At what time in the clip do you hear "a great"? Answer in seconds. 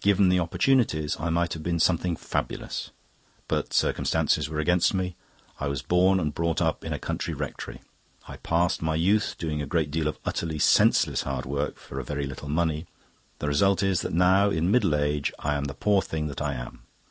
9.60-9.90